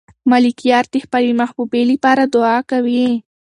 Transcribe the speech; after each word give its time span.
ملکیار 0.31 0.85
د 0.93 0.95
خپلې 1.05 1.31
محبوبې 1.41 1.81
لپاره 1.91 2.23
دعا 2.33 2.57
کوي. 2.71 3.07